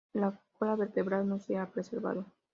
[0.13, 2.25] La cola vertebral no se ha preservado.